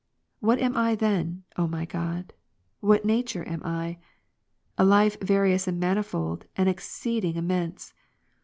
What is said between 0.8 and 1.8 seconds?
then, O